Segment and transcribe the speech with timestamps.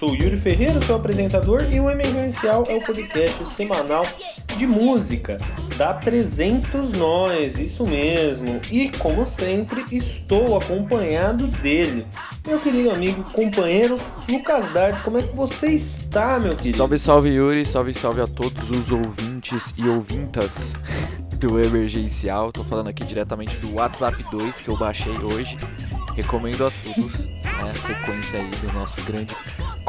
[0.00, 4.02] sou Yuri Ferreira, sou apresentador, e o Emergencial é o podcast semanal
[4.56, 5.36] de música
[5.76, 8.62] da 300 Nós, isso mesmo.
[8.70, 12.06] E como sempre, estou acompanhado dele,
[12.46, 15.02] meu querido amigo, companheiro Lucas Dardes.
[15.02, 16.78] Como é que você está, meu querido?
[16.78, 20.72] Salve, salve Yuri, salve, salve a todos os ouvintes e ouvintas
[21.36, 22.50] do Emergencial.
[22.50, 25.58] Tô falando aqui diretamente do WhatsApp 2 que eu baixei hoje.
[26.16, 29.36] Recomendo a todos né, a sequência aí do nosso grande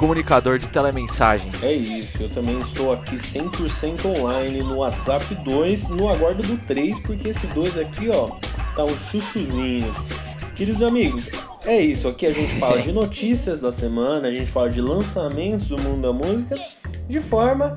[0.02, 1.62] comunicador de telemensagens.
[1.62, 6.98] É isso, eu também estou aqui 100% online no WhatsApp 2, no aguardo do 3,
[7.02, 8.26] porque esse 2 aqui, ó,
[8.76, 9.94] tá um chuchuzinho.
[10.56, 11.30] Queridos amigos,
[11.66, 15.68] é isso, aqui a gente fala de notícias da semana, a gente fala de lançamentos
[15.68, 16.58] do mundo da música
[17.08, 17.76] de forma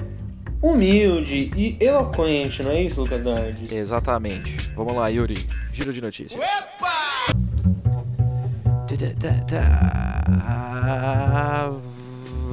[0.62, 3.70] humilde e eloquente, não é isso, Lucas Nardes?
[3.70, 4.70] Exatamente.
[4.74, 5.46] Vamos lá, Yuri.
[5.74, 6.40] Giro de notícias.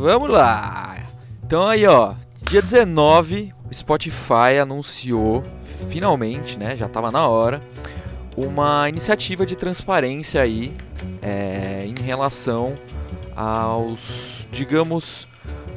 [0.02, 0.98] Vamos lá.
[1.46, 2.16] Então aí, ó,
[2.50, 5.44] dia 19, o Spotify anunciou
[5.92, 7.60] finalmente, né, já tava na hora,
[8.36, 10.76] uma iniciativa de transparência aí
[11.22, 12.74] é, em relação
[13.36, 15.28] aos, digamos,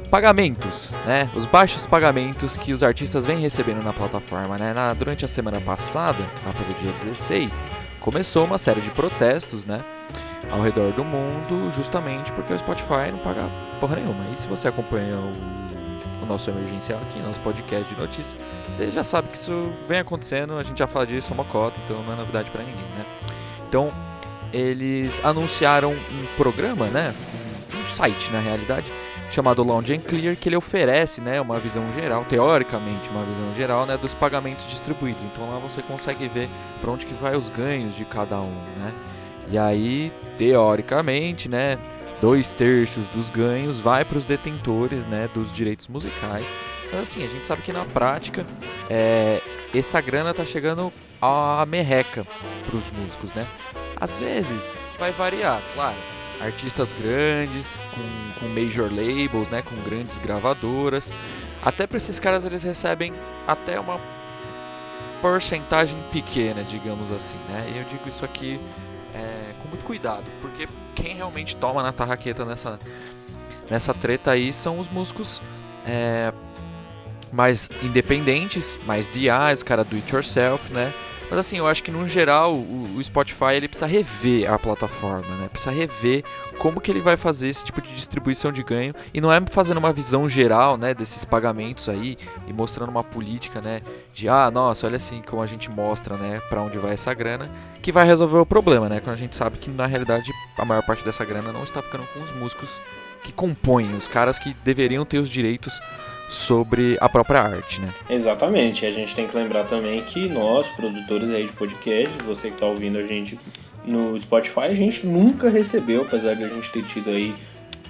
[0.09, 1.29] pagamentos, né?
[1.35, 4.73] Os baixos pagamentos que os artistas vêm recebendo na plataforma, né?
[4.73, 7.53] Na, durante a semana passada, lá pelo dia 16,
[7.99, 9.83] começou uma série de protestos, né?
[10.51, 14.23] Ao redor do mundo, justamente porque o Spotify não paga porra nenhuma.
[14.33, 18.37] E se você acompanha o, o nosso emergencial aqui, nosso podcast de notícias,
[18.69, 21.79] você já sabe que isso vem acontecendo, a gente já fala disso, é uma cota,
[21.83, 23.05] então não é novidade para ninguém, né?
[23.67, 23.91] Então,
[24.53, 27.13] eles anunciaram um programa, né?
[27.73, 28.91] Um, site, na realidade,
[29.31, 33.85] chamado Launch and Clear, que ele oferece né, uma visão geral, teoricamente uma visão geral,
[33.85, 35.23] né, dos pagamentos distribuídos.
[35.23, 38.93] Então lá você consegue ver para onde que vai os ganhos de cada um, né?
[39.49, 41.77] E aí, teoricamente, né,
[42.19, 46.45] dois terços dos ganhos vai para os detentores, né, dos direitos musicais.
[46.91, 48.45] Mas assim, a gente sabe que na prática,
[48.89, 49.41] é,
[49.73, 50.91] essa grana tá chegando
[51.21, 52.25] a merreca
[52.65, 53.45] para os músicos, né?
[53.99, 55.95] Às vezes vai variar, claro
[56.39, 61.11] artistas grandes, com, com major labels, né, com grandes gravadoras.
[61.61, 63.13] Até para esses caras eles recebem
[63.47, 63.99] até uma
[65.21, 67.71] porcentagem pequena, digamos assim, né?
[67.73, 68.59] E eu digo isso aqui
[69.75, 72.79] muito cuidado, porque quem realmente toma na tarraqueta nessa,
[73.69, 75.41] nessa treta aí são os músicos
[75.85, 76.33] é,
[77.31, 80.93] mais independentes, mais DI, os caras do it yourself, né?
[81.29, 85.35] Mas assim, eu acho que no geral o, o, Spotify ele precisa rever a plataforma,
[85.37, 85.49] né?
[85.49, 86.23] Precisa rever
[86.59, 89.77] como que ele vai fazer esse tipo de distribuição de ganho e não é fazendo
[89.77, 93.81] uma visão geral, né, desses pagamentos aí e mostrando uma política, né,
[94.13, 97.49] de ah, nossa, olha assim como a gente mostra, né, para onde vai essa grana,
[97.81, 98.99] que vai resolver o problema, né?
[98.99, 102.05] Quando a gente sabe que na realidade a maior parte dessa grana não está ficando
[102.13, 102.69] com os músicos
[103.23, 105.79] que compõem, os caras que deveriam ter os direitos
[106.29, 107.93] sobre a própria arte, né?
[108.09, 108.85] Exatamente.
[108.85, 112.65] A gente tem que lembrar também que nós, produtores aí de podcast, você que está
[112.65, 113.37] ouvindo a gente
[113.85, 117.33] no Spotify, a gente nunca recebeu, apesar de a gente ter tido aí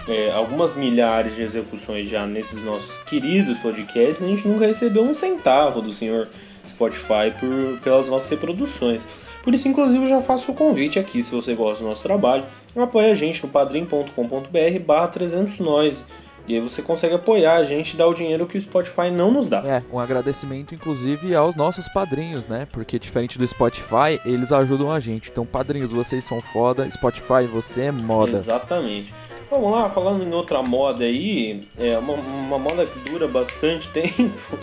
[0.07, 5.15] é, algumas milhares de execuções já nesses nossos queridos podcasts, a gente nunca recebeu um
[5.15, 6.27] centavo do senhor
[6.67, 9.07] Spotify por, pelas nossas reproduções.
[9.43, 12.45] Por isso, inclusive, eu já faço o convite aqui, se você gosta do nosso trabalho,
[12.75, 16.03] apoie a gente no padrim.com.br barra 300 nós.
[16.47, 19.31] E aí você consegue apoiar a gente e dar o dinheiro que o Spotify não
[19.31, 19.63] nos dá.
[19.65, 22.67] É, um agradecimento inclusive aos nossos padrinhos, né?
[22.71, 25.31] Porque diferente do Spotify, eles ajudam a gente.
[25.31, 28.37] Então, padrinhos, vocês são foda, Spotify, você é moda.
[28.37, 29.13] Exatamente.
[29.49, 34.59] Vamos lá, falando em outra moda aí, é uma, uma moda que dura bastante tempo.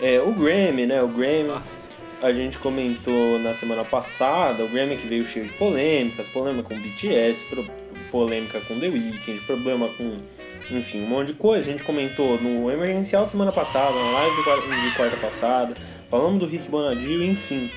[0.00, 1.02] É o Grammy, né?
[1.02, 1.48] O Grammy.
[1.48, 1.92] Nossa.
[2.20, 6.80] A gente comentou na semana passada, o Grammy que veio cheio de polêmicas, polêmica com
[6.80, 7.44] BTS,
[8.12, 10.16] polêmica com The Weeknd, problema com
[10.70, 11.68] enfim, um monte de coisa.
[11.68, 15.74] A gente comentou no emergencial semana passada, na live de quarta, de quarta passada,
[16.10, 17.70] falamos do Rick Bonadio, enfim.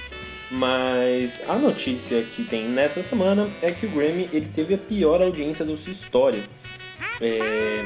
[0.52, 5.22] Mas a notícia que tem nessa semana é que o Grammy ele teve a pior
[5.22, 6.44] audiência da sua história.
[7.20, 7.86] É,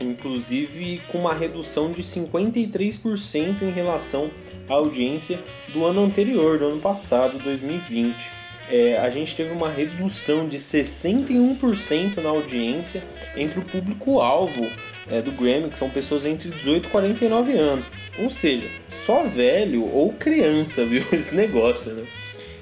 [0.00, 4.30] inclusive com uma redução de 53% em relação
[4.68, 5.40] à audiência
[5.72, 8.37] do ano anterior, do ano passado, 2020
[8.70, 13.02] é, a gente teve uma redução de 61% na audiência
[13.36, 14.66] entre o público-alvo
[15.10, 17.86] é, do Grammy, que são pessoas entre 18 e 49 anos.
[18.18, 22.04] Ou seja, só velho ou criança viu esse negócio, né?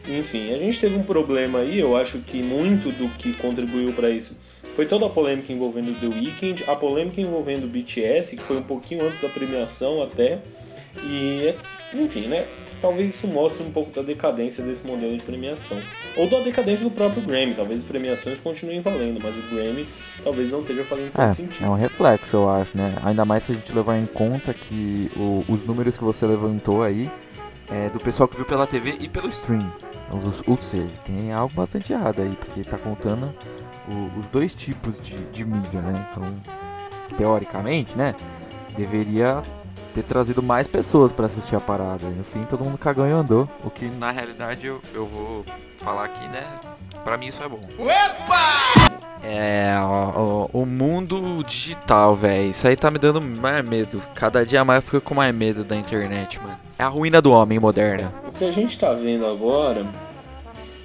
[0.08, 4.08] Enfim, a gente teve um problema aí, eu acho que muito do que contribuiu para
[4.08, 4.36] isso
[4.76, 8.62] foi toda a polêmica envolvendo The Weeknd, a polêmica envolvendo o BTS, que foi um
[8.62, 10.38] pouquinho antes da premiação até,
[11.02, 11.54] e
[11.94, 12.46] enfim, né?
[12.80, 15.80] Talvez isso mostre um pouco da decadência desse modelo de premiação.
[16.16, 17.54] ou da decadência do próprio Grammy.
[17.54, 19.86] Talvez as premiações continuem valendo, mas o Grammy
[20.22, 21.64] talvez não esteja fazendo todo é, sentido.
[21.64, 22.94] É um reflexo, eu acho, né?
[23.04, 26.82] Ainda mais se a gente levar em conta que o, os números que você levantou
[26.82, 27.10] aí
[27.70, 29.70] é do pessoal que viu pela TV e pelo stream.
[30.46, 33.34] Ou seja, tem algo bastante errado aí, porque tá contando
[33.88, 36.06] o, os dois tipos de, de mídia, né?
[36.10, 36.24] Então,
[37.16, 38.14] teoricamente, né?
[38.76, 39.42] Deveria
[39.96, 42.06] ter trazido mais pessoas para assistir a parada.
[42.06, 43.48] No fim, todo mundo cagou e andou.
[43.64, 45.44] O que na realidade eu, eu vou
[45.78, 46.44] falar aqui, né?
[47.02, 47.60] Pra mim isso é bom.
[47.78, 48.96] Opa!
[49.24, 49.74] É,
[50.14, 52.50] o, o mundo digital, velho.
[52.50, 54.02] Isso aí tá me dando mais medo.
[54.14, 56.58] Cada dia mais eu fico com mais medo da internet, mano.
[56.78, 58.12] É a ruína do homem moderna.
[58.28, 59.86] O que a gente tá vendo agora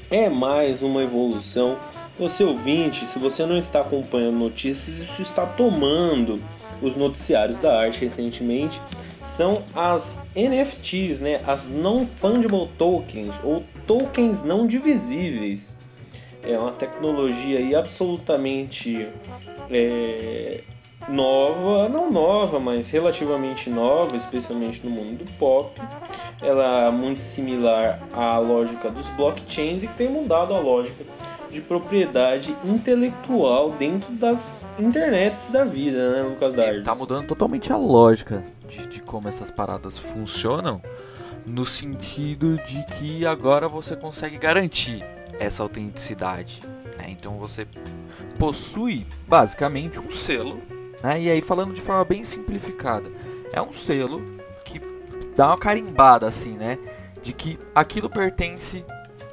[0.10, 1.76] é mais uma evolução.
[2.18, 6.42] Você ouvinte, se você não está acompanhando notícias, isso está tomando
[6.82, 8.82] os noticiários da arte recentemente
[9.24, 11.42] são as NFTs, né?
[11.46, 15.78] as Non-Fungible Tokens, ou tokens não divisíveis.
[16.44, 19.08] É uma tecnologia absolutamente
[19.70, 20.62] é,
[21.10, 25.80] nova, não nova, mas relativamente nova, especialmente no mundo do pop.
[26.42, 31.04] Ela é muito similar à lógica dos blockchains e que tem mudado a lógica
[31.52, 36.86] de propriedade intelectual dentro das internets da vida, né, Lucas Dardes?
[36.86, 40.82] Tá mudando totalmente a lógica de, de como essas paradas funcionam,
[41.46, 45.04] no sentido de que agora você consegue garantir
[45.40, 46.62] essa autenticidade.
[46.98, 47.08] Né?
[47.10, 47.68] Então você
[48.40, 50.62] possui basicamente um selo,
[51.04, 51.22] né?
[51.22, 53.10] e aí falando de forma bem simplificada,
[53.54, 54.22] é um selo
[54.64, 54.80] que
[55.36, 56.78] dá uma carimbada assim, né?
[57.22, 58.84] De que aquilo pertence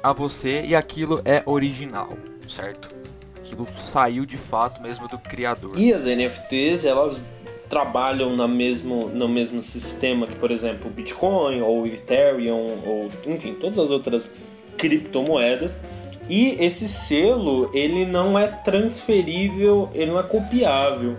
[0.03, 2.09] a você e aquilo é original,
[2.47, 2.89] certo?
[3.37, 5.71] Aquilo saiu de fato mesmo do criador.
[5.75, 7.21] E as NFTs, elas
[7.69, 13.07] trabalham na mesmo, no mesmo sistema que, por exemplo, o Bitcoin ou o Ethereum ou,
[13.25, 14.33] enfim, todas as outras
[14.77, 15.79] criptomoedas.
[16.27, 21.17] E esse selo, ele não é transferível, ele não é copiável.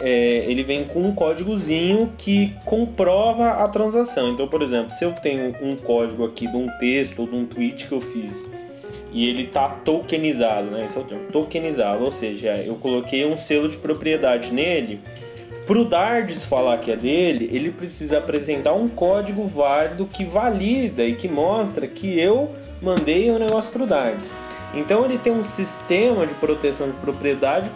[0.00, 4.32] É, ele vem com um códigozinho que comprova a transação.
[4.32, 7.44] Então, por exemplo, se eu tenho um código aqui de um texto ou de um
[7.44, 8.50] tweet que eu fiz
[9.12, 10.84] e ele está tokenizado, né?
[10.84, 15.00] Esse é o termo, tokenizado, ou seja, eu coloquei um selo de propriedade nele.
[15.66, 21.04] Para o Dardes falar que é dele, ele precisa apresentar um código válido que valida
[21.04, 22.50] e que mostra que eu
[22.80, 24.32] mandei o um negócio para o Dardes.
[24.72, 27.70] Então ele tem um sistema de proteção de propriedade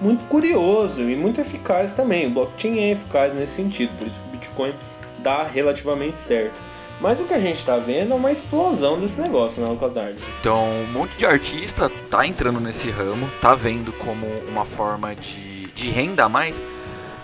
[0.00, 2.26] muito curioso e muito eficaz também.
[2.26, 4.74] O blockchain é eficaz nesse sentido, por isso que o Bitcoin
[5.18, 6.60] dá relativamente certo.
[7.00, 10.22] Mas o que a gente está vendo é uma explosão desse negócio, né, Lucas Dardes?
[10.40, 15.66] Então, um monte de artista tá entrando nesse ramo, tá vendo como uma forma de,
[15.74, 16.60] de renda a mais,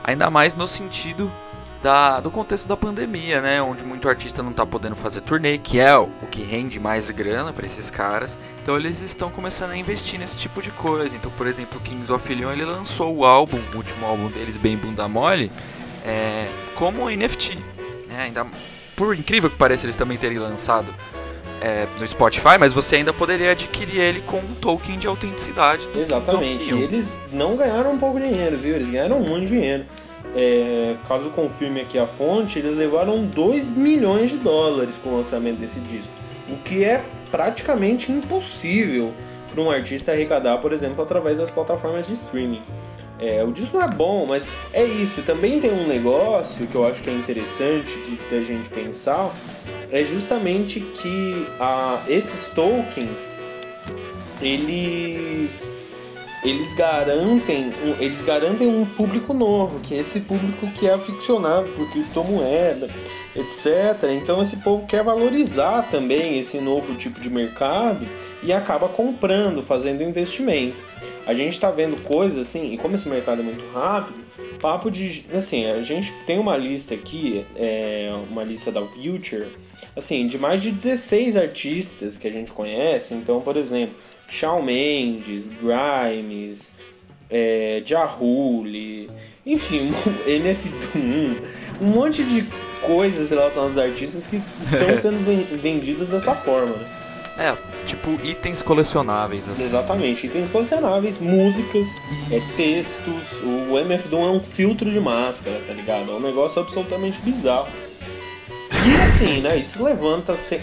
[0.05, 1.33] ainda mais no sentido
[1.83, 3.61] da, do contexto da pandemia, né?
[3.61, 7.53] Onde muito artista não está podendo fazer turnê, que é o que rende mais grana
[7.53, 8.39] para esses caras.
[8.63, 11.17] Então eles estão começando a investir nesse tipo de coisa.
[11.17, 14.57] Então, por exemplo, o Kings of Leon ele lançou o álbum, o último álbum deles,
[14.57, 15.51] bem bunda mole,
[16.07, 16.47] é,
[16.77, 17.59] como NFT.
[18.07, 18.23] Né?
[18.23, 18.47] Ainda,
[18.95, 20.95] por incrível que pareça, eles também terem lançado
[21.61, 25.89] é, no Spotify, mas você ainda poderia adquirir ele com um token de autenticidade.
[25.97, 26.73] Exatamente.
[26.73, 28.77] E eles não ganharam um pouco de dinheiro, viu?
[28.77, 29.85] Eles ganharam muito dinheiro
[30.35, 35.59] é, caso confirme aqui a fonte, eles levaram 2 milhões de dólares com o lançamento
[35.59, 36.13] desse disco,
[36.49, 39.13] o que é praticamente impossível
[39.53, 42.63] para um artista arrecadar, por exemplo, através das plataformas de streaming.
[43.19, 45.23] É, o disco não é bom, mas é isso.
[45.23, 49.33] Também tem um negócio que eu acho que é interessante de, de a gente pensar,
[49.93, 53.31] é justamente que a, esses tokens,
[54.41, 55.71] eles
[56.45, 61.89] eles garantem, eles garantem um público novo, que é esse público que é aficionado por
[61.91, 62.91] criptomoeda,
[63.37, 64.11] etc.
[64.21, 68.07] Então esse povo quer valorizar também esse novo tipo de mercado
[68.43, 70.77] e acaba comprando, fazendo investimento.
[71.25, 74.23] A gente está vendo coisas assim, e como esse mercado é muito rápido,
[74.61, 75.27] papo de.
[75.33, 79.47] Assim, a gente tem uma lista aqui, é, uma lista da Future,
[79.97, 83.15] assim, de mais de 16 artistas que a gente conhece.
[83.15, 83.95] Então, por exemplo,
[84.29, 86.75] Shawn Mendes, Grimes,
[87.31, 89.11] é, Jahuli,
[89.45, 89.93] enfim,
[90.27, 91.37] NF1,
[91.81, 92.47] um monte de
[92.81, 95.25] coisas relacionadas aos artistas que estão sendo
[95.61, 96.75] vendidas dessa forma?
[97.39, 99.65] É, tipo itens colecionáveis, assim.
[99.65, 101.89] Exatamente, itens colecionáveis, músicas,
[102.31, 103.41] é, textos.
[103.41, 106.13] O MF2 é um filtro de máscara, tá ligado?
[106.13, 107.69] É um negócio absolutamente bizarro.
[108.71, 109.57] E assim, né?
[109.57, 110.37] Isso levanta.
[110.37, 110.61] Se...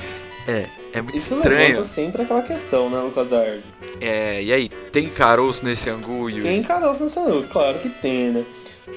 [0.47, 1.67] É, é muito Isso estranho.
[1.69, 3.63] levanta sempre aquela questão, né, Lucas Dard?
[4.01, 6.43] É, e aí, tem caroço nesse angu, Yuri?
[6.43, 8.45] Tem caroço nesse angu, claro que tem, né?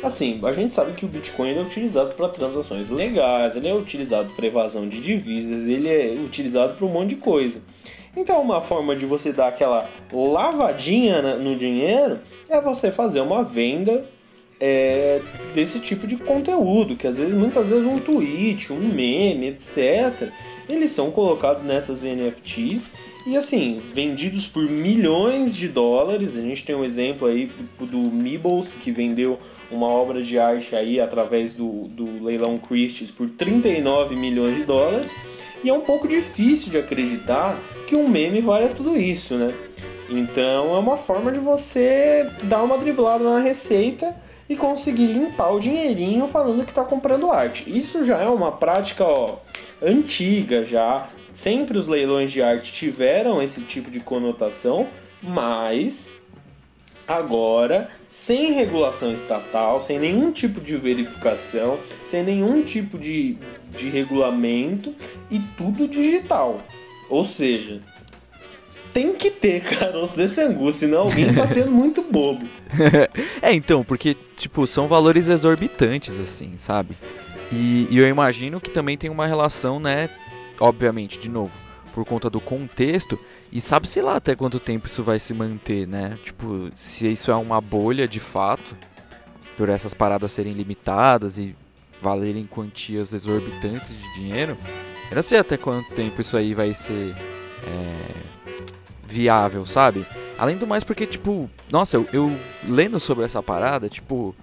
[0.03, 4.31] Assim, a gente sabe que o Bitcoin é utilizado para transações legais, ele é utilizado
[4.35, 7.61] para evasão de divisas, ele é utilizado para um monte de coisa.
[8.17, 14.05] Então, uma forma de você dar aquela lavadinha no dinheiro é você fazer uma venda
[14.65, 15.21] é,
[15.53, 20.31] desse tipo de conteúdo, que às vezes, muitas vezes um tweet, um meme, etc.
[20.71, 22.95] Eles são colocados nessas NFTs
[23.27, 26.37] e assim, vendidos por milhões de dólares.
[26.37, 27.51] A gente tem um exemplo aí
[27.81, 29.37] do Meebles, que vendeu
[29.69, 35.11] uma obra de arte aí através do, do leilão Christie's por 39 milhões de dólares.
[35.65, 39.53] E é um pouco difícil de acreditar que um meme valha tudo isso, né?
[40.09, 44.15] Então é uma forma de você dar uma driblada na receita
[44.49, 47.71] e conseguir limpar o dinheirinho falando que está comprando arte.
[47.71, 49.37] Isso já é uma prática ó,
[49.83, 51.09] antiga já.
[51.33, 54.87] Sempre os leilões de arte tiveram esse tipo de conotação,
[55.23, 56.21] mas
[57.07, 63.37] agora, sem regulação estatal, sem nenhum tipo de verificação, sem nenhum tipo de,
[63.71, 64.95] de regulamento
[65.31, 66.61] e tudo digital.
[67.09, 67.81] Ou seja,
[68.93, 72.47] tem que ter caroço desse angu, senão alguém tá sendo muito bobo.
[73.41, 76.97] é, então, porque, tipo, são valores exorbitantes, assim, sabe?
[77.53, 80.11] E, e eu imagino que também tem uma relação, né?
[80.59, 81.53] Obviamente, de novo,
[81.95, 83.19] por conta do contexto,
[83.53, 86.19] e sabe, sei lá, até quanto tempo isso vai se manter, né?
[86.25, 88.77] Tipo, se isso é uma bolha de fato,
[89.57, 91.55] por essas paradas serem limitadas e
[92.01, 94.57] valerem quantias exorbitantes de dinheiro,
[95.09, 97.15] eu não sei até quanto tempo isso aí vai ser
[97.65, 97.97] é,
[99.07, 100.05] viável, sabe?
[100.43, 104.35] Além do mais, porque, tipo, nossa, eu, eu, lendo sobre essa parada, tipo,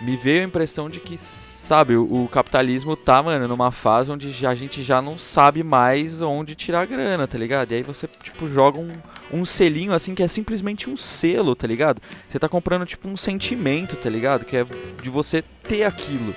[0.00, 4.44] me veio a impressão de que, sabe, o, o, capitalismo tá, mano, numa fase onde
[4.44, 7.70] a gente já não sabe mais onde tirar grana, tá ligado?
[7.70, 8.90] E aí você, tipo, joga um,
[9.32, 12.02] um selinho assim que é simplesmente um selo, tá ligado?
[12.28, 14.44] Você tá comprando, tipo, um sentimento, tá ligado?
[14.44, 14.66] Que é
[15.00, 16.34] de você ter aquilo.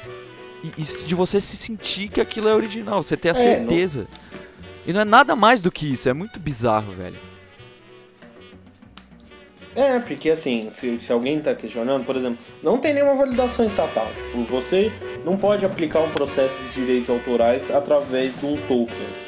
[0.64, 4.02] E, e de você se sentir que aquilo é original, você ter a é, certeza.
[4.02, 4.44] Não...
[4.86, 7.33] E não é nada mais do que isso, é muito bizarro, velho.
[9.75, 14.08] É, porque assim, se, se alguém está questionando, por exemplo, não tem nenhuma validação estatal.
[14.15, 14.92] Tipo, você
[15.25, 19.24] não pode aplicar um processo de direitos autorais através de um token.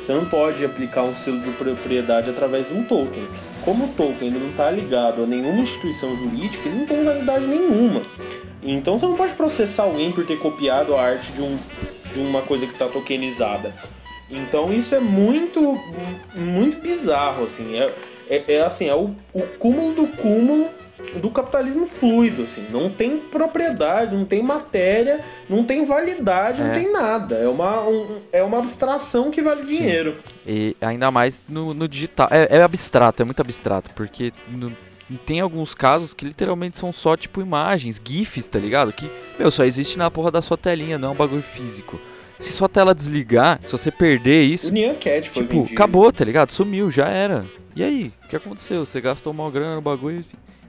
[0.00, 3.26] Você não pode aplicar um selo de propriedade através de um token.
[3.64, 8.00] Como o token não está ligado a nenhuma instituição jurídica, ele não tem validade nenhuma.
[8.62, 11.56] Então você não pode processar alguém por ter copiado a arte de, um,
[12.12, 13.74] de uma coisa que está tokenizada.
[14.30, 15.78] Então isso é muito,
[16.34, 17.76] muito bizarro, assim.
[17.76, 17.92] É,
[18.30, 20.70] é, é assim, é o, o cúmulo do cúmulo
[21.16, 22.66] do capitalismo fluido, assim.
[22.70, 26.64] Não tem propriedade, não tem matéria, não tem validade, é.
[26.64, 27.36] não tem nada.
[27.36, 30.16] É uma, um, é uma abstração que vale dinheiro.
[30.46, 30.52] Sim.
[30.52, 32.28] E ainda mais no, no digital.
[32.30, 34.72] É, é, abstrato, é muito abstrato, porque no,
[35.26, 38.92] tem alguns casos que literalmente são só, tipo, imagens, GIFs, tá ligado?
[38.92, 41.98] Que, meu, só existe na porra da sua telinha, não é um bagulho físico.
[42.38, 44.68] Se sua tela desligar, se você perder isso.
[44.68, 45.74] O Nyan Cat foi Tipo, vendido.
[45.74, 46.52] acabou, tá ligado?
[46.52, 47.44] Sumiu, já era.
[47.76, 48.12] E aí?
[48.30, 48.86] O que aconteceu?
[48.86, 50.24] Você gastou uma grana no bagulho?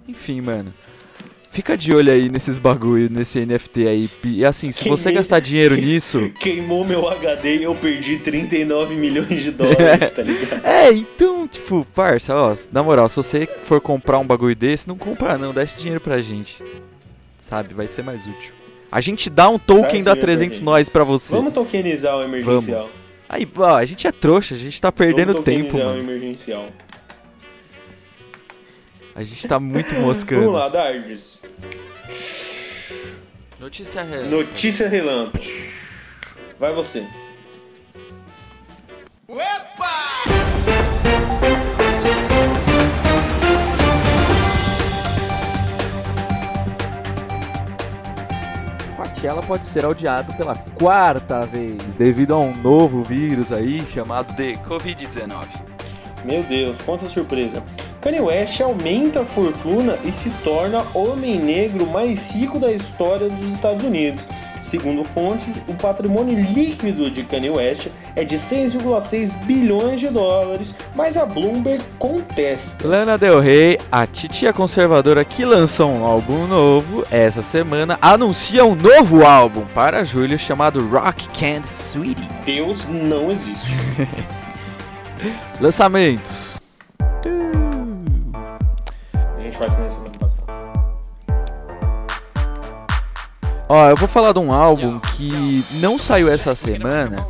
[0.08, 0.74] Enfim, mano.
[1.52, 4.10] Fica de olho aí nesses bagulho, nesse NFT aí.
[4.24, 6.32] E assim, se você gastar dinheiro nisso.
[6.40, 10.66] Queimou meu HD e eu perdi 39 milhões de dólares, tá ligado?
[10.66, 14.98] É, então, tipo, parça, ó, na moral, se você for comprar um bagulho desse, não
[14.98, 16.64] compra não, dá esse dinheiro pra gente.
[17.48, 18.56] Sabe, vai ser mais útil.
[18.92, 21.36] A gente dá um token dá 300 nós pra você.
[21.36, 22.82] Vamos tokenizar o emergencial.
[22.82, 22.96] Vamos.
[23.30, 25.92] Aí, ó, a gente é trouxa, a gente tá perdendo Vamos tempo, mano.
[25.92, 26.68] o emergencial.
[29.16, 30.42] A gente tá muito moscando.
[30.42, 31.42] Vamos lá, Dardes.
[33.60, 34.36] Notícia relâmpago.
[34.36, 35.46] Notícia relâmpago.
[36.60, 37.06] Vai você.
[39.28, 39.92] Opa!
[48.96, 54.58] Coachella pode ser audiado pela quarta vez devido a um novo vírus aí chamado de
[54.58, 55.71] Covid-19.
[56.24, 57.64] Meu Deus, quanta surpresa!
[58.02, 63.30] Kanye West aumenta a fortuna e se torna o homem negro mais rico da história
[63.30, 64.26] dos Estados Unidos.
[64.64, 71.18] Segundo fontes, o patrimônio líquido de Kanye West é de 6,6 bilhões de dólares, mas
[71.18, 72.88] a Bloomberg contesta.
[72.88, 78.76] Lana Del Rey, a titia conservadora que lançou um álbum novo essa semana, anuncia um
[78.76, 82.30] novo álbum para julho chamado Rock Candy Sweetie.
[82.46, 83.76] Deus não existe.
[85.60, 86.52] Lançamentos
[89.62, 90.42] faz na semana passada.
[93.70, 97.26] Ó, eu vou falar de um álbum que não saiu essa semana,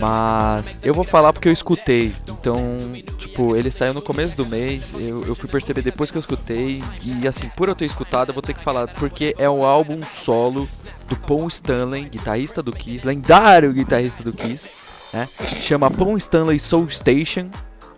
[0.00, 2.14] mas eu vou falar porque eu escutei.
[2.28, 2.76] Então,
[3.18, 6.82] tipo, ele saiu no começo do mês, eu, eu fui perceber depois que eu escutei,
[7.02, 10.02] e assim, por eu ter escutado, eu vou ter que falar, porque é o álbum
[10.04, 10.68] solo
[11.08, 14.68] do Paul Stanley, guitarrista do Kiss, lendário guitarrista do Kiss,
[15.16, 15.28] né?
[15.40, 17.48] Chama Paul Stanley Soul Station,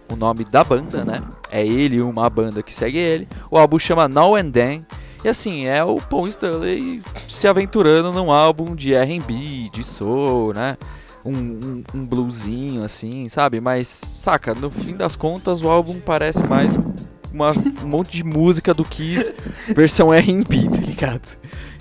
[0.09, 1.21] o nome da banda, né?
[1.51, 3.29] É ele uma banda que segue ele.
[3.51, 4.87] O álbum chama Now and Then.
[5.25, 10.77] E assim, é o Paul Stanley se aventurando num álbum de R&B, de soul, né?
[11.25, 13.61] Um, um, um, bluesinho assim, sabe?
[13.61, 16.73] Mas, saca, no fim das contas o álbum parece mais
[17.33, 17.51] uma,
[17.83, 19.35] um monte de música do Kiss
[19.75, 21.29] versão R&B, tá ligado?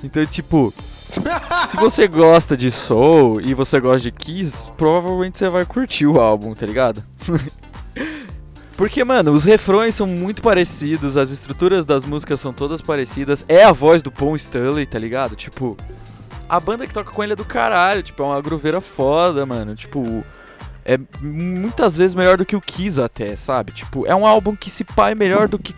[0.03, 0.73] Então, tipo,
[1.69, 6.19] se você gosta de soul e você gosta de Kiss, provavelmente você vai curtir o
[6.19, 7.03] álbum, tá ligado?
[8.77, 13.43] Porque, mano, os refrões são muito parecidos, as estruturas das músicas são todas parecidas.
[13.47, 15.35] É a voz do Paul Stanley, tá ligado?
[15.35, 15.75] Tipo,
[16.47, 19.75] a banda que toca com ele é do caralho, tipo, é uma grooveira foda, mano.
[19.75, 20.23] Tipo,
[20.85, 23.71] é muitas vezes melhor do que o Kiss até, sabe?
[23.71, 25.75] Tipo, é um álbum que se pá é melhor do que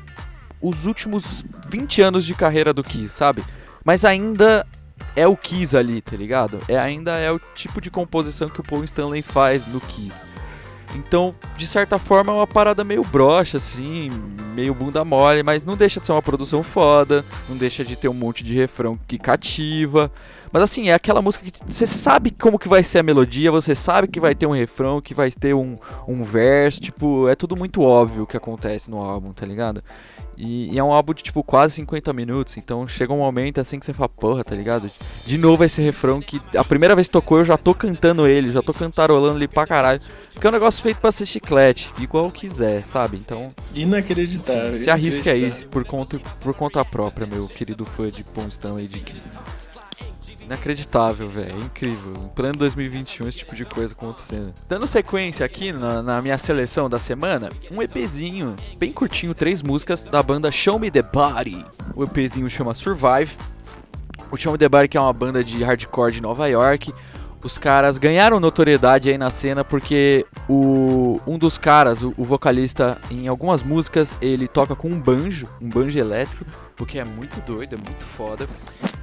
[0.61, 3.43] os últimos 20 anos de carreira do Kiss, sabe?
[3.85, 4.67] Mas ainda
[5.15, 6.59] é o Kiss ali, tá ligado?
[6.67, 10.23] É ainda é o tipo de composição que o Paul Stanley faz no Kiss.
[10.95, 14.09] Então, de certa forma, é uma parada meio broxa, assim,
[14.55, 18.07] meio bunda mole, mas não deixa de ser uma produção foda, não deixa de ter
[18.07, 20.11] um monte de refrão que cativa.
[20.51, 23.75] Mas assim, é aquela música que você sabe como que vai ser a melodia, você
[23.75, 25.77] sabe que vai ter um refrão, que vai ter um,
[26.07, 29.83] um verso, tipo, é tudo muito óbvio o que acontece no álbum, tá ligado?
[30.39, 33.77] E, e, é um álbum de tipo quase 50 minutos, então chega um momento assim
[33.77, 34.89] que você fala, porra, tá ligado?
[35.25, 38.49] De novo esse refrão que a primeira vez que tocou eu já tô cantando ele,
[38.49, 39.99] já tô cantarolando ali pra caralho.
[40.33, 43.17] Porque é um negócio feito pra ser chiclete, igual quiser, sabe?
[43.17, 43.53] Então.
[43.75, 44.79] Inacreditável.
[44.79, 49.01] Se arrisca aí por conta, por conta própria, meu querido fã de Paul Stanley de
[49.01, 49.37] Kiss.
[50.49, 51.55] Inacreditável, velho.
[51.55, 52.13] É incrível.
[52.23, 54.51] Em plano 2021, esse tipo de coisa acontecendo.
[54.67, 60.05] Dando sequência aqui na, na, minha seleção da semana, um EPzinho, bem curtinho, três músicas,
[60.05, 61.63] da banda Show Me The Body.
[61.95, 63.37] O EPzinho chama Survive.
[64.31, 66.91] O Show Me The Body que é uma banda de hardcore de Nova York.
[67.41, 72.97] Os caras ganharam notoriedade aí na cena porque o, um dos caras, o, o vocalista,
[73.09, 76.45] em algumas músicas, ele toca com um banjo, um banjo elétrico,
[76.77, 78.47] o que é muito doido, é muito foda.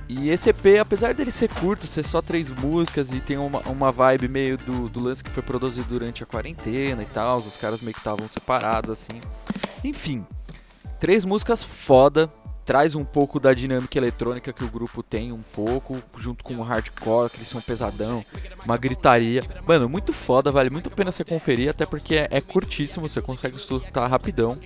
[0.08, 3.90] E esse EP, apesar dele ser curto, ser só três músicas e tem uma, uma
[3.90, 7.80] vibe meio do, do lance que foi produzido durante a quarentena e tal, os caras
[7.80, 9.20] meio que estavam separados assim.
[9.82, 10.26] Enfim,
[11.00, 12.30] três músicas foda,
[12.66, 16.62] traz um pouco da dinâmica eletrônica que o grupo tem, um pouco, junto com o
[16.62, 18.24] hardcore, que eles são pesadão,
[18.64, 19.44] uma gritaria.
[19.64, 23.22] Mano, muito foda, vale muito a pena você conferir, até porque é, é curtíssimo, você
[23.22, 24.58] consegue escutar rapidão.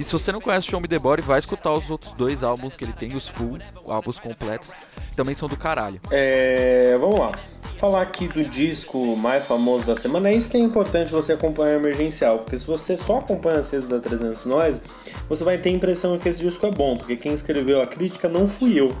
[0.00, 2.42] E se você não conhece o Show Me The Body, vai escutar os outros dois
[2.42, 4.72] álbuns que ele tem, os full, álbuns completos,
[5.10, 6.00] que também são do caralho.
[6.10, 7.32] É, vamos lá.
[7.76, 11.74] Falar aqui do disco mais famoso da semana, é isso que é importante você acompanhar
[11.74, 14.80] o emergencial, porque se você só acompanha as redes da 300 Nós,
[15.28, 18.26] você vai ter a impressão que esse disco é bom, porque quem escreveu a crítica
[18.26, 18.94] não fui eu.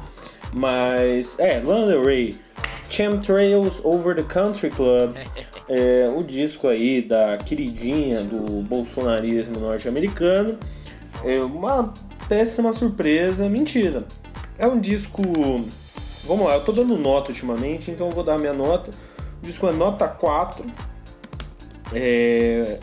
[0.52, 2.38] Mas, é, Lana Del Rey,
[2.90, 5.14] Chemtrails Over the Country Club,
[5.66, 10.58] é, o disco aí da queridinha do bolsonarismo norte-americano,
[11.24, 11.92] é uma
[12.28, 13.48] péssima surpresa.
[13.48, 14.04] Mentira.
[14.58, 15.22] É um disco.
[16.24, 18.90] Vamos lá, eu tô dando nota ultimamente, então eu vou dar a minha nota.
[19.42, 20.64] O disco é nota 4.
[21.94, 22.78] É.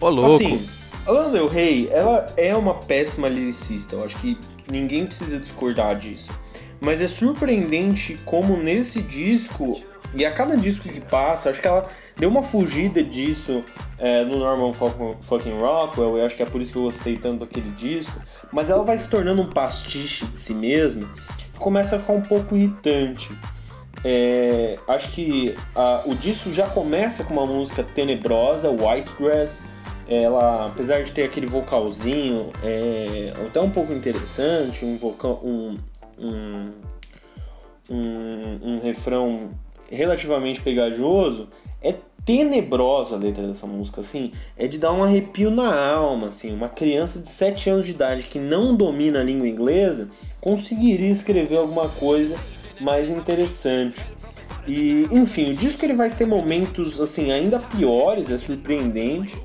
[0.00, 0.34] Ô, louco.
[0.34, 0.66] Assim,
[1.04, 3.96] a Lana Del Rey, ela é uma péssima lyricista.
[3.96, 4.38] Eu acho que
[4.70, 6.32] ninguém precisa discordar disso.
[6.80, 9.80] Mas é surpreendente como nesse disco
[10.14, 13.64] e a cada disco que passa, acho que ela deu uma fugida disso
[13.98, 14.72] é, no Norman
[15.20, 18.20] Fucking Rockwell, eu acho que é por isso que eu gostei tanto daquele disco,
[18.52, 21.10] mas ela vai se tornando um pastiche de si mesma
[21.54, 23.36] e começa a ficar um pouco irritante.
[24.04, 29.64] É, acho que a, o disco já começa com uma música tenebrosa, White Dress.
[30.08, 35.76] Ela, apesar de ter aquele vocalzinho, é até um pouco interessante, um vocal, um,
[36.16, 36.70] um,
[37.90, 39.50] um, um refrão
[39.90, 41.48] relativamente pegajoso,
[41.82, 41.94] é
[42.24, 46.68] tenebrosa a letra dessa música, assim, é de dar um arrepio na alma, assim, uma
[46.68, 51.88] criança de 7 anos de idade que não domina a língua inglesa conseguiria escrever alguma
[51.88, 52.36] coisa
[52.80, 54.00] mais interessante.
[54.66, 59.40] E, enfim, o disco ele vai ter momentos assim ainda piores, é surpreendente.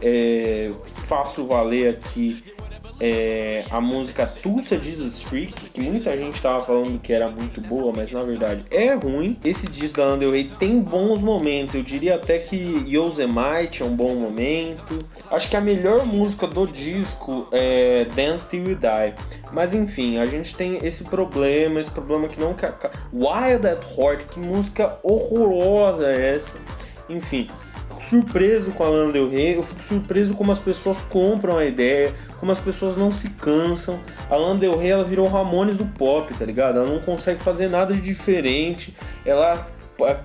[0.00, 2.42] É, faço valer aqui
[3.00, 7.92] é, a música Tulsa Jesus Freak, que muita gente estava falando que era muito boa,
[7.92, 9.38] mas na verdade é ruim.
[9.44, 10.26] Esse disco da Lana
[10.58, 14.98] tem bons momentos, eu diria até que Yosemite é um bom momento.
[15.30, 19.14] Acho que a melhor música do disco é Dance Till You Die.
[19.52, 22.54] Mas enfim, a gente tem esse problema, esse problema que não...
[23.12, 26.58] Wild at Heart, que música horrorosa é essa?
[27.08, 27.48] Enfim,
[28.10, 32.12] surpreso com a Lana Del Rey, eu fico surpreso como as pessoas compram a ideia,
[32.40, 34.00] como as pessoas não se cansam.
[34.28, 36.80] A Lana Del Rey ela virou Ramones do pop, tá ligado?
[36.80, 38.96] Ela não consegue fazer nada de diferente.
[39.24, 39.64] Ela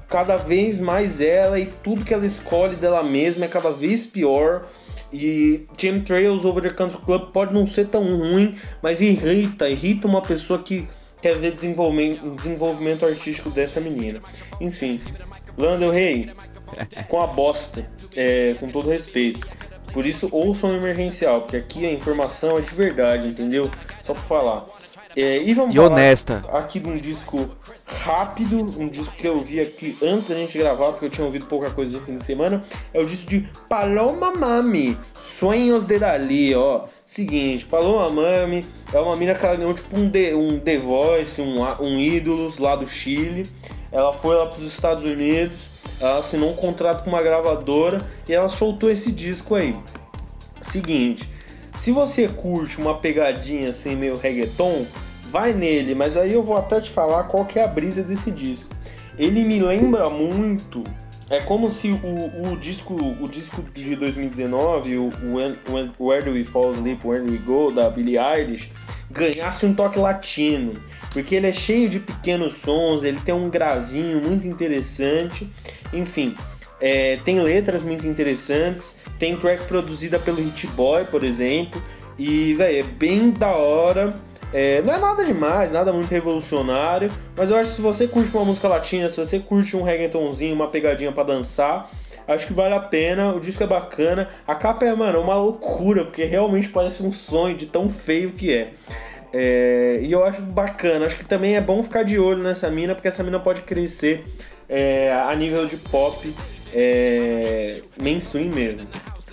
[0.10, 4.66] cada vez mais ela e tudo que ela escolhe dela mesma é cada vez pior.
[5.14, 10.08] E Team Trails Over the Country Club pode não ser tão ruim, mas irrita, irrita
[10.08, 10.88] uma pessoa que
[11.22, 14.22] quer ver desenvolvimento, desenvolvimento artístico dessa menina.
[14.60, 15.00] Enfim,
[15.58, 16.34] Lana Del Rey,
[17.08, 19.48] com a bosta, é, com todo respeito.
[19.94, 23.70] Por isso, ouçam emergencial, porque aqui a informação é de verdade, entendeu?
[24.04, 24.66] Só pra falar.
[25.16, 26.44] É, e vamos e honesta.
[26.52, 27.50] aqui de um disco
[28.04, 31.46] rápido, um disco que eu vi aqui antes da gente gravar, porque eu tinha ouvido
[31.46, 32.62] pouca coisa no fim de semana.
[32.94, 36.82] É o disco de Paloma Mami, Sonhos de Dali, ó.
[37.06, 41.42] Seguinte, Paloma Mami é uma mina que ela ganhou tipo um The, um The Voice,
[41.42, 43.50] um, um Ídolos lá do Chile.
[43.92, 48.34] Ela foi lá para os Estados Unidos, ela assinou um contrato com uma gravadora e
[48.34, 49.76] ela soltou esse disco aí.
[50.62, 51.30] Seguinte,
[51.74, 54.86] se você curte uma pegadinha assim meio reggaeton,
[55.30, 58.32] vai nele, mas aí eu vou até te falar qual que é a brisa desse
[58.32, 58.74] disco.
[59.18, 60.84] Ele me lembra muito,
[61.30, 66.32] é como se o, o disco o disco de 2019, o When, When, Where Do
[66.32, 68.72] We Fall Asleep, Where Do We Go, da Billie Eilish,
[69.10, 70.80] ganhasse um toque latino,
[71.12, 75.50] porque ele é cheio de pequenos sons, ele tem um gravinho muito interessante,
[75.98, 76.36] enfim,
[76.80, 81.82] é, tem letras muito interessantes, tem track produzida pelo Hit Boy, por exemplo,
[82.18, 84.16] e velho, é bem da hora.
[84.54, 88.34] É, não é nada demais, nada muito revolucionário, mas eu acho que se você curte
[88.34, 91.90] uma música latina, se você curte um reggaetonzinho, uma pegadinha para dançar,
[92.28, 93.34] acho que vale a pena.
[93.34, 94.30] O disco é bacana.
[94.48, 98.54] A capa é, mano, uma loucura, porque realmente parece um sonho de tão feio que
[98.54, 98.72] é.
[99.34, 101.06] é e eu acho bacana.
[101.06, 104.24] Acho que também é bom ficar de olho nessa mina, porque essa mina pode crescer
[104.68, 106.34] é, a nível de pop
[106.74, 108.88] é, mainstream mesmo.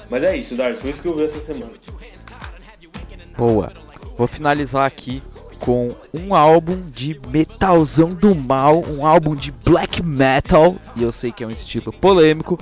[0.09, 1.73] Mas é isso, Darcy, foi isso que eu vi essa semana.
[3.37, 3.73] Boa.
[4.17, 5.23] Vou finalizar aqui
[5.59, 11.31] com um álbum de metalzão do mal, um álbum de black metal, e eu sei
[11.33, 12.59] que é um estilo polêmico,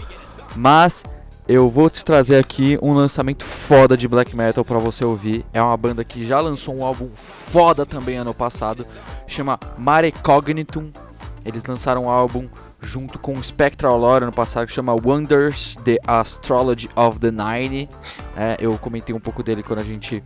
[0.54, 1.02] mas
[1.48, 5.44] eu vou te trazer aqui um lançamento foda de black metal para você ouvir.
[5.52, 8.86] É uma banda que já lançou um álbum foda também ano passado,
[9.26, 10.92] chama Mare Cognitum.
[11.44, 12.48] Eles lançaram um álbum
[12.80, 17.88] junto com Spectral Lore ano passado que chama Wonders the Astrology of the Nine.
[18.36, 20.22] É, eu comentei um pouco dele quando a gente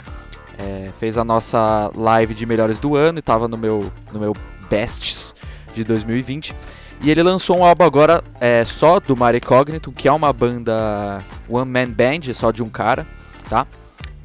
[0.59, 4.37] é, fez a nossa live de melhores do ano e estava no meu, no meu
[4.69, 5.35] Bests
[5.75, 6.55] de 2020.
[7.01, 11.25] E ele lançou um álbum agora é, só do Mare Cognitum, que é uma banda
[11.49, 13.07] One Man Band, só de um cara,
[13.49, 13.67] tá?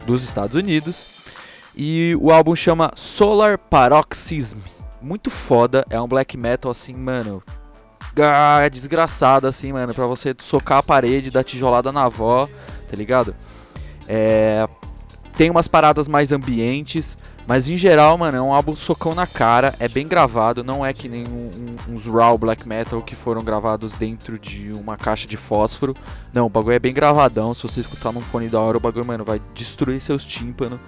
[0.05, 1.05] Dos Estados Unidos.
[1.75, 4.59] E o álbum chama Solar Paroxysm.
[5.01, 7.41] Muito foda, é um black metal assim, mano.
[8.21, 12.49] Ah, desgraçado assim, mano, pra você socar a parede, dar tijolada na avó,
[12.89, 13.35] tá ligado?
[14.07, 14.67] É,
[15.39, 19.73] tem umas paradas mais ambientes, mas em geral, mano, é um álbum socão na cara,
[19.79, 21.49] é bem gravado, não é que nem um,
[21.87, 25.95] um, uns raw black metal que foram gravados dentro de uma caixa de fósforo.
[26.33, 29.05] Não, o bagulho é bem gravadão, se você escutar num fone da hora, o bagulho,
[29.05, 30.79] mano, vai destruir seus tímpanos,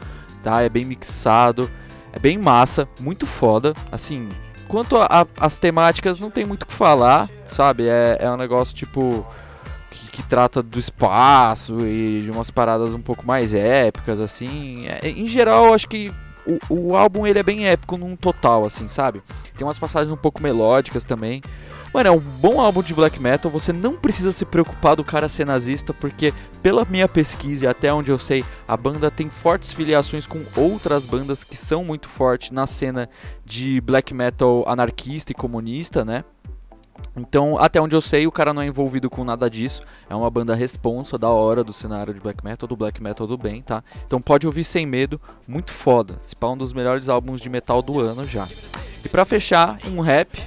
[0.44, 0.62] tá?
[0.62, 1.72] É bem mixado,
[2.14, 4.30] é bem massa, muito foda, assim...
[4.68, 4.96] Quanto
[5.38, 7.90] às temáticas, não tem muito o que falar, sabe?
[7.90, 9.28] É, é um negócio tipo
[9.92, 14.88] que, que, trata do espaço e de umas paradas um pouco mais épicas, assim.
[14.88, 16.10] É, em geral, acho que
[16.46, 19.22] o, o álbum ele é bem épico num total, assim, sabe?
[19.58, 21.42] Tem umas passagens um pouco melódicas também.
[21.94, 23.52] Mano, é um bom álbum de black metal.
[23.52, 27.94] Você não precisa se preocupar do cara ser nazista, porque, pela minha pesquisa e até
[27.94, 32.52] onde eu sei, a banda tem fortes filiações com outras bandas que são muito fortes
[32.52, 33.10] na cena
[33.46, 36.24] de black metal anarquista e comunista, né?
[37.16, 39.82] Então, até onde eu sei, o cara não é envolvido com nada disso.
[40.10, 43.38] É uma banda responsa da hora do cenário de black metal, do black metal do
[43.38, 43.84] bem, tá?
[44.06, 46.18] Então pode ouvir sem medo, muito foda.
[46.22, 48.48] Esse é um dos melhores álbuns de metal do ano já.
[49.04, 50.42] E para fechar, um rap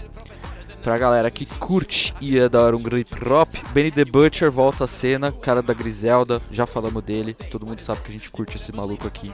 [0.82, 5.32] pra galera que curte e adora um grip hop, Benny the Butcher volta à cena,
[5.32, 9.06] cara da Griselda, já falamos dele, todo mundo sabe que a gente curte esse maluco
[9.06, 9.32] aqui.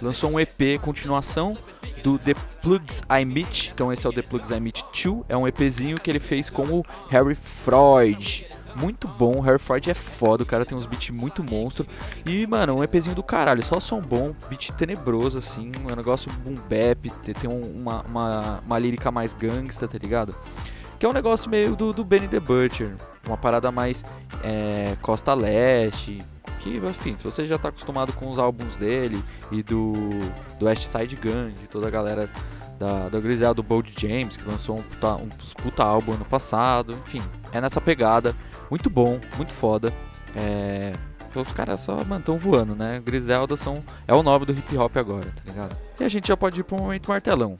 [0.00, 1.56] Lançou um EP, continuação
[2.02, 5.36] do The Plugs I Meet, então esse é o The Plugs I Meet 2, é
[5.36, 8.46] um EPzinho que ele fez com o Harry Freud.
[8.76, 11.84] Muito bom, o Harry Freud é foda, o cara tem uns beats muito monstro.
[12.24, 16.54] E, mano, um EPzinho do caralho, só som bom, beat tenebroso, assim, um negócio boom
[16.54, 20.34] bap, tem uma, uma, uma lírica mais gangsta, tá ligado?
[20.98, 22.94] Que é um negócio meio do, do Benny the Butcher.
[23.26, 24.04] Uma parada mais
[24.42, 26.22] é, Costa Leste.
[26.68, 29.94] Que, enfim, se você já está acostumado com os álbuns dele e do,
[30.58, 32.28] do West Side Gun, de toda a galera
[32.78, 35.28] da, da Griselda, do Bold James, que lançou um puta, um
[35.62, 36.98] puta álbum ano passado.
[37.06, 38.36] Enfim, é nessa pegada.
[38.70, 39.92] Muito bom, muito foda.
[40.36, 40.94] É.
[41.34, 43.00] Os caras só mantão voando, né?
[43.04, 45.76] Griselda são, é o nome do hip hop agora, tá ligado?
[46.00, 47.58] E a gente já pode ir pro momento martelão.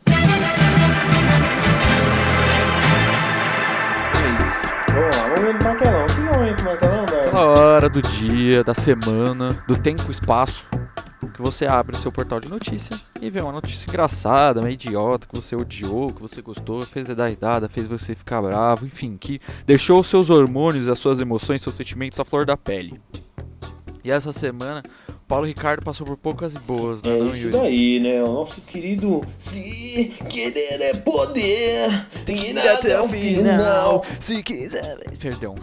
[4.89, 6.07] Vamos lá, momento martelão.
[6.07, 6.98] Que momento martelão,
[7.39, 10.67] Aquela hora do dia, da semana, do tempo espaço
[11.33, 15.29] que você abre o seu portal de notícia e vê uma notícia engraçada, meio idiota,
[15.29, 19.41] que você odiou, que você gostou, fez dar risada, fez você ficar bravo, enfim, que
[19.65, 23.01] deixou seus hormônios, as suas emoções, seus sentimentos à flor da pele.
[24.03, 24.83] E essa semana
[25.29, 27.15] Paulo Ricardo passou por poucas e boas, né?
[27.15, 27.59] É não, isso Yuri?
[27.59, 28.23] daí, né?
[28.25, 34.03] O nosso querido Se querer é poder, tem que ir até o final.
[34.19, 34.97] Se quiser.
[35.21, 35.55] Perdão.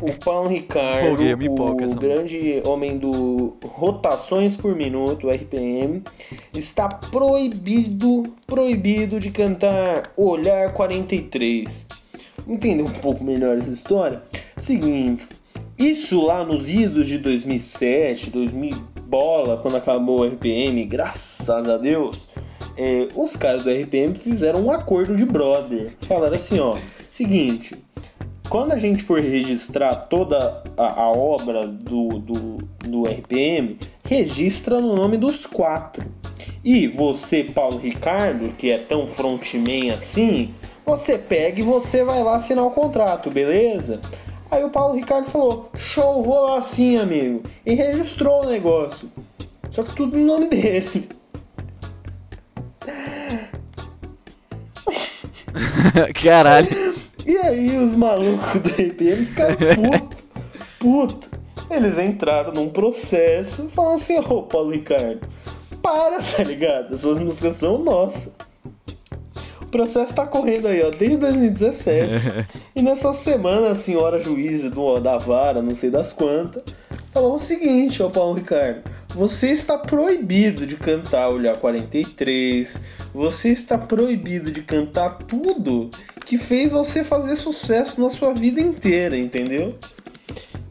[0.00, 6.02] O Paulo Ricardo, Empolguei, me empolgo o grande homem do rotações por minuto, RPM,
[6.54, 11.86] está proibido, proibido de cantar Olhar 43.
[12.48, 14.22] Entender um pouco melhor essa história?
[14.56, 15.28] Seguinte,
[15.78, 22.28] isso lá nos idos de 2007, 2000 bola, quando acabou o RPM, graças a Deus,
[22.76, 25.92] é, os caras do RPM fizeram um acordo de brother.
[26.02, 26.78] Falaram assim, ó,
[27.10, 27.76] seguinte,
[28.48, 34.94] quando a gente for registrar toda a, a obra do, do, do RPM, registra no
[34.94, 36.04] nome dos quatro.
[36.62, 42.36] E você, Paulo Ricardo, que é tão frontman assim, você pega e você vai lá
[42.36, 44.00] assinar o contrato, beleza?
[44.50, 47.42] Aí o Paulo Ricardo falou: Show, vou lá sim, amigo.
[47.64, 49.10] E registrou o negócio.
[49.70, 51.08] Só que tudo no nome dele.
[56.22, 56.68] Caralho.
[57.26, 60.16] E aí os malucos do RPM ficaram puto,
[60.78, 61.30] puto.
[61.70, 65.20] Eles entraram num processo e falaram assim, ô Paulo Ricardo,
[65.80, 66.92] para, tá ligado?
[66.92, 68.32] Essas músicas são nossas.
[69.70, 72.10] O processo tá correndo aí, ó, desde 2017.
[72.74, 76.64] e nessa semana a senhora juíza do, da vara, não sei das quantas,
[77.14, 78.82] falou o seguinte, ó Paulo Ricardo,
[79.14, 82.80] você está proibido de cantar Olhar 43,
[83.14, 85.88] você está proibido de cantar tudo
[86.26, 89.72] que fez você fazer sucesso na sua vida inteira, entendeu?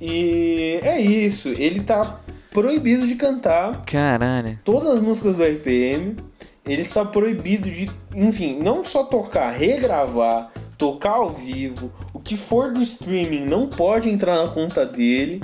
[0.02, 2.20] E é isso, ele tá
[2.52, 4.60] proibido de cantar Caralho.
[4.66, 6.18] todas as músicas do RPM.
[6.70, 12.72] Ele está proibido de, enfim, não só tocar, regravar, tocar ao vivo, o que for
[12.72, 15.42] do streaming não pode entrar na conta dele.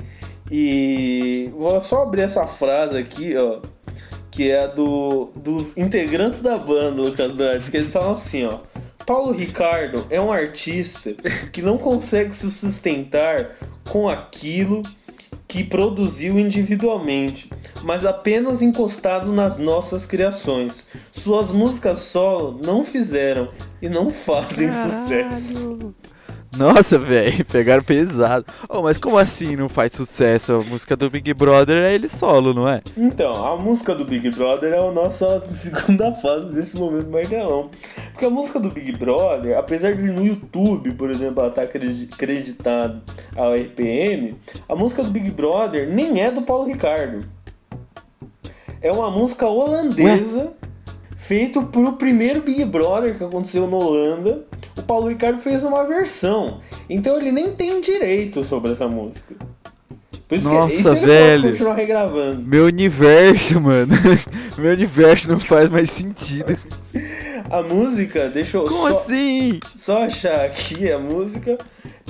[0.52, 3.60] E vou só abrir essa frase aqui, ó,
[4.30, 8.60] que é do, dos integrantes da banda, Lucas Duarte, que eles falam assim, ó.
[9.06, 11.14] Paulo Ricardo é um artista
[11.52, 13.56] que não consegue se sustentar
[13.90, 14.82] com aquilo
[15.48, 17.50] que produziu individualmente,
[17.84, 20.90] mas apenas encostado nas nossas criações.
[21.12, 23.50] Suas músicas solo não fizeram
[23.82, 25.94] e não fazem sucesso.
[26.58, 28.46] Nossa, velho, pegaram pesado.
[28.70, 30.54] Oh, mas como assim não faz sucesso?
[30.54, 32.82] A música do Big Brother é ele solo, não é?
[32.96, 37.70] Então, a música do Big Brother é a nossa segunda fase desse momento martelão.
[38.12, 43.02] Porque a música do Big Brother, apesar de no YouTube, por exemplo, ela estar creditada
[43.36, 44.36] ao RPM,
[44.68, 47.26] a música do Big Brother nem é do Paulo Ricardo.
[48.82, 50.54] É uma música holandesa,
[51.16, 54.46] feita pro primeiro Big Brother que aconteceu na Holanda.
[54.86, 56.60] Paulo Ricardo fez uma versão.
[56.90, 59.36] Então ele nem tem direito sobre essa música.
[60.28, 61.42] Por isso Nossa, que isso ele velho.
[61.44, 62.44] pode continuar regravando.
[62.48, 63.94] Meu universo, mano.
[64.58, 66.58] Meu universo não faz mais sentido.
[67.50, 69.60] A música, deixa eu Como só, assim?
[69.76, 71.58] só achar aqui a música.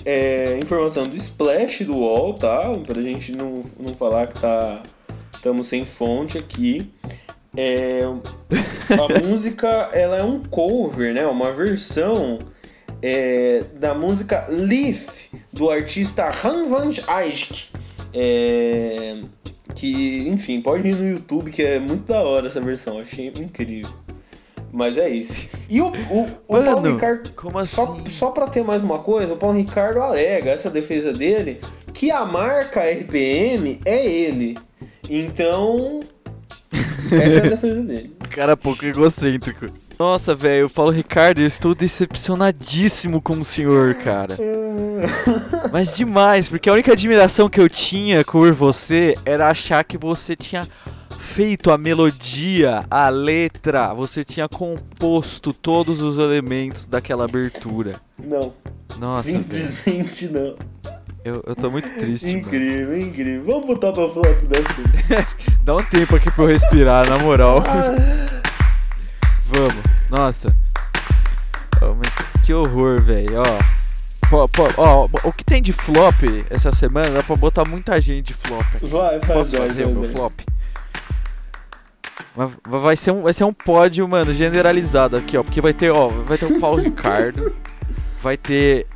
[0.05, 2.71] É, informação do Splash do UOL, tá?
[2.85, 4.81] Pra gente não, não falar que tá.
[5.33, 6.89] Estamos sem fonte aqui.
[7.57, 8.03] É,
[8.89, 11.25] a música ela é um cover, né?
[11.27, 12.39] Uma versão
[13.01, 17.69] é, da música Leaf do artista Han Van Eyck.
[18.13, 19.17] É,
[19.73, 23.93] que, enfim, pode ir no YouTube que é muito da hora essa versão, achei incrível.
[24.71, 25.33] Mas é isso.
[25.69, 27.31] E o, o, o Mano, Paulo Ricardo.
[27.33, 28.05] como Só, assim?
[28.07, 31.61] só pra ter mais uma coisa, o Paulo Ricardo alega, essa defesa dele,
[31.93, 34.57] que a marca RPM é ele.
[35.09, 36.01] Então.
[37.11, 38.15] Essa é a defesa dele.
[38.31, 39.67] Cara pouco egocêntrico.
[39.97, 44.37] Nossa, velho, Paulo Ricardo, eu estou decepcionadíssimo com o senhor, cara.
[45.71, 50.35] Mas demais, porque a única admiração que eu tinha por você era achar que você
[50.35, 50.67] tinha
[51.17, 57.95] feito a melodia, a letra, você tinha composto todos os elementos daquela abertura.
[58.21, 58.53] Não.
[58.99, 60.55] Nossa, velho, simplesmente não.
[61.23, 62.39] eu, eu tô muito triste, mano.
[62.39, 63.43] Incrível, incrível.
[63.45, 65.43] Vamos botar pra falar tudo assim.
[65.63, 67.63] Dá um tempo aqui pra eu respirar, na moral.
[69.45, 69.83] Vamos.
[70.09, 70.55] Nossa.
[71.81, 72.13] Oh, mas
[72.45, 73.41] que horror, velho.
[73.41, 73.59] Ó.
[74.29, 78.27] pô, pô, ó, o que tem de flop essa semana dá pra botar muita gente
[78.27, 78.61] de flop.
[78.75, 78.87] Aqui.
[78.87, 80.33] Vai, faz Posso vai, fazer vai, o meu flop?
[82.35, 82.49] Vai-
[82.81, 85.43] Vai ser, um, vai ser um pódio, mano, generalizado aqui, ó.
[85.43, 87.55] Porque vai ter, ó, vai ter o Paulo Ricardo,
[88.25, 88.87] vai ter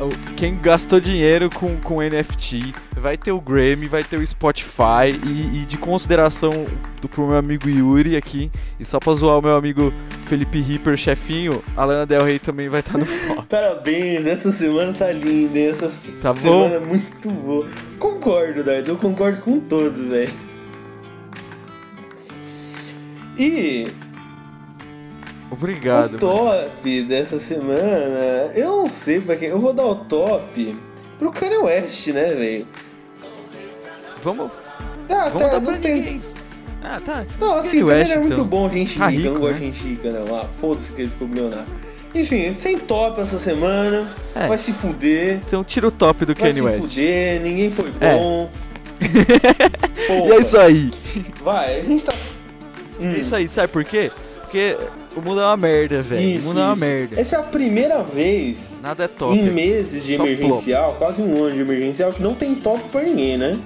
[0.00, 5.14] o- quem gastou dinheiro com, com NFT, vai ter o Grammy, vai ter o Spotify
[5.24, 6.50] e, e de consideração
[7.00, 9.94] do, pro meu amigo Yuri aqui, e só pra zoar o meu amigo
[10.26, 13.46] Felipe Ripper, chefinho, a Lana Del Rey também vai estar no flop.
[13.48, 15.60] Parabéns, essa semana tá linda?
[15.60, 15.86] Essa
[16.20, 16.74] Tá semana bom?
[16.74, 17.66] é muito boa.
[18.00, 20.28] Concordo, Dart, eu concordo com todos, velho.
[23.38, 23.86] E
[25.52, 26.22] Obrigado.
[26.22, 26.68] o mano.
[26.70, 29.48] top dessa semana, eu não sei pra quem.
[29.50, 30.76] Eu vou dar o top
[31.18, 32.66] pro Kanye West, né, velho?
[34.22, 34.50] Vamos,
[35.10, 35.94] Ah, vamos tá, não tem.
[35.94, 36.22] ninguém.
[36.82, 37.24] Ah, tá.
[37.38, 38.44] Não, assim, Kanye West, é muito então.
[38.44, 39.58] bom gente Tá rica, eu rico, não gosto né?
[39.60, 40.36] de gente rica, não.
[40.36, 41.64] Ah, foda-se que ele ficou milionário.
[42.14, 44.46] Enfim, sem top essa semana, É.
[44.46, 45.40] vai se fuder.
[45.46, 46.78] Então tira o top do Vai Kanye se West.
[46.80, 48.14] fuder, ninguém foi É.
[48.16, 48.50] bom.
[50.06, 50.90] Porra, E é isso aí.
[51.42, 52.12] Vai, a gente tá.
[53.00, 54.10] Hum, É isso aí, sabe por quê?
[54.42, 54.76] Porque
[55.16, 56.20] o mundo é uma merda, velho.
[56.22, 56.80] O Isso, mundo é uma isso.
[56.84, 57.20] merda.
[57.20, 59.36] Essa é a primeira vez Nada é top.
[59.38, 63.36] em meses de emergencial, quase um ano de emergencial, que não tem top pra ninguém,
[63.36, 63.58] né?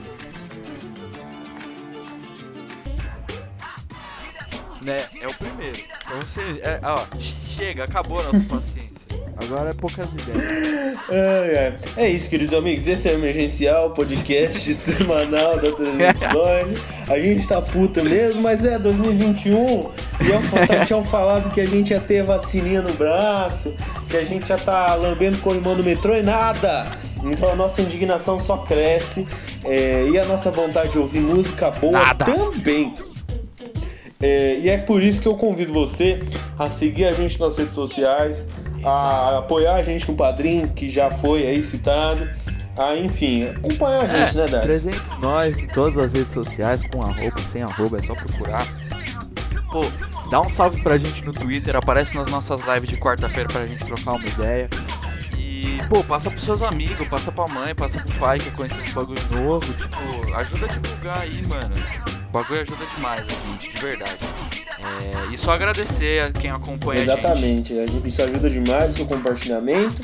[4.83, 5.05] Né?
[5.21, 5.79] É o primeiro.
[6.07, 6.41] Então você.
[6.63, 7.05] É, ó,
[7.57, 8.96] chega, acabou a nossa paciência.
[9.37, 10.97] Agora é poucas ideias.
[11.09, 11.75] Ai, ai.
[11.97, 12.87] É isso, queridos amigos.
[12.87, 16.79] Esse é o Emergencial, podcast semanal da 302.
[17.09, 19.57] A gente tá puta mesmo, mas é 2021.
[19.57, 23.75] E eu tinham falado que a gente ia ter vacininha no braço,
[24.09, 26.91] que a gente já tá lambendo corrimão no metrô e nada.
[27.23, 29.27] Então a nossa indignação só cresce.
[29.65, 32.25] é, e a nossa vontade de ouvir música boa Nada.
[32.25, 32.95] também.
[34.21, 36.21] É, e é por isso que eu convido você
[36.59, 38.49] a seguir a gente nas redes sociais,
[38.87, 42.29] a apoiar a gente no Padrim, que já foi aí citado,
[42.77, 44.61] a, enfim, acompanhar a gente, né, Dar?
[44.63, 48.67] 300 nós em todas as redes sociais, com arroba, sem arroba, é só procurar.
[49.73, 49.85] Pô,
[50.31, 53.85] dá um salve pra gente no Twitter, aparece nas nossas lives de quarta-feira pra gente
[53.85, 54.69] trocar uma ideia.
[55.37, 58.83] E, pô, passa pros seus amigos, passa pra mãe, passa pro pai que é conhecendo
[58.89, 59.73] um bagulho novo.
[59.73, 61.75] Tipo, ajuda a divulgar aí, mano.
[62.29, 64.19] O bagulho ajuda demais a gente, de verdade.
[65.03, 67.19] É, e só agradecer a quem acompanha a gente.
[67.19, 70.03] Exatamente, a gente- isso ajuda demais o seu compartilhamento.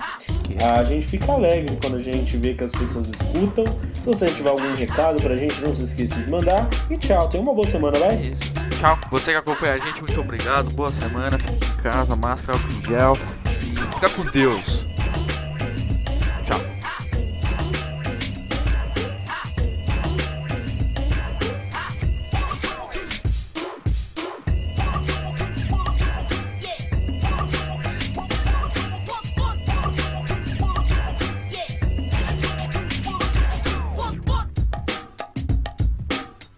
[0.62, 3.64] A gente fica alegre quando a gente vê que as pessoas escutam.
[3.94, 6.68] Se você tiver algum recado pra gente, não se esqueça de mandar.
[6.90, 8.16] E tchau, tenha uma boa semana, É vai?
[8.16, 8.52] isso.
[8.78, 8.98] Tchau.
[9.10, 10.72] Você que acompanha a gente, muito obrigado.
[10.74, 11.38] Boa semana.
[11.38, 13.18] Fique em casa, máscara, álcool em gel.
[13.62, 14.84] E fica com Deus.